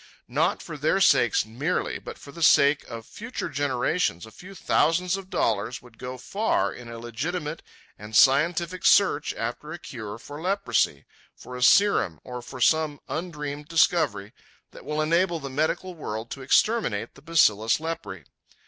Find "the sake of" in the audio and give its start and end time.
2.31-3.05